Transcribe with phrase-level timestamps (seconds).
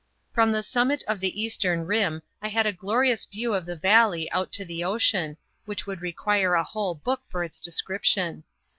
[0.33, 4.31] From the summit of the eastern rim I had a glorious view of the valley
[4.31, 8.43] out to the ocean, which would require a whole book for its description.